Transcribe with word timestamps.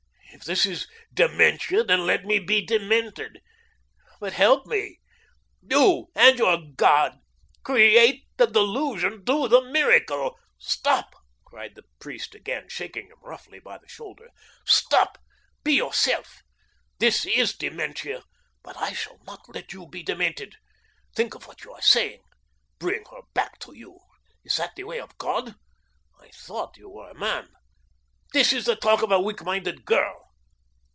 If 0.33 0.45
this 0.45 0.65
is 0.65 0.87
dementia, 1.13 1.83
then 1.83 2.03
let 2.07 2.25
me 2.25 2.39
be 2.39 2.65
demented. 2.65 3.41
But 4.19 4.33
help 4.33 4.65
me, 4.65 4.97
you 5.61 6.07
and 6.15 6.39
your 6.39 6.57
God; 6.77 7.19
create 7.63 8.23
the 8.37 8.47
delusion, 8.47 9.23
do 9.23 9.47
the 9.47 9.61
miracle." 9.61 10.39
"Stop!" 10.57 11.13
cried 11.45 11.75
the 11.75 11.83
priest 11.99 12.33
again, 12.33 12.69
shaking 12.69 13.07
him 13.07 13.19
roughly 13.21 13.59
by 13.59 13.77
the 13.77 13.87
shoulder. 13.87 14.29
"Stop. 14.65 15.19
Be 15.63 15.73
yourself. 15.73 16.41
This 16.97 17.23
is 17.25 17.55
dementia; 17.55 18.23
but 18.63 18.77
I 18.77 18.93
shall 18.93 19.19
NOT 19.27 19.41
let 19.53 19.73
you 19.73 19.85
be 19.85 20.01
demented. 20.01 20.55
Think 21.13 21.35
of 21.35 21.45
what 21.45 21.63
you 21.63 21.73
are 21.73 21.83
saying. 21.83 22.23
Bring 22.79 23.05
her 23.11 23.21
back 23.35 23.59
to 23.59 23.73
you! 23.75 23.99
Is 24.43 24.55
that 24.55 24.71
the 24.75 24.85
way 24.85 24.99
of 25.01 25.19
God? 25.19 25.53
I 26.19 26.29
thought 26.31 26.77
you 26.77 26.89
were 26.89 27.11
a 27.11 27.19
man; 27.19 27.49
this 28.33 28.53
is 28.53 28.65
the 28.65 28.75
talk 28.77 29.03
of 29.03 29.11
a 29.11 29.19
weak 29.21 29.43
minded 29.43 29.85
girl." 29.85 30.17